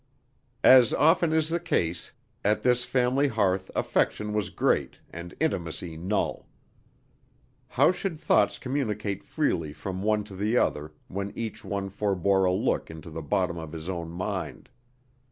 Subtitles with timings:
[0.63, 2.11] As often is the case,
[2.43, 6.47] at this family hearth affection was great and intimacy null.
[7.67, 12.51] How should thoughts communicate freely from one to the other when each one forbore a
[12.51, 14.69] look into the bottom of his own mind?